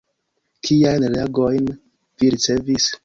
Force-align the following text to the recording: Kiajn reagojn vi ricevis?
Kiajn 0.67 1.05
reagojn 1.17 1.69
vi 2.23 2.33
ricevis? 2.37 2.89